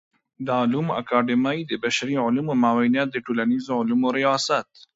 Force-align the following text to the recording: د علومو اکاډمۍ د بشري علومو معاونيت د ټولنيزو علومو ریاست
د 0.45 0.47
علومو 0.61 0.91
اکاډمۍ 1.01 1.59
د 1.65 1.71
بشري 1.83 2.15
علومو 2.25 2.53
معاونيت 2.63 3.07
د 3.11 3.17
ټولنيزو 3.25 3.71
علومو 3.81 4.07
ریاست 4.17 4.67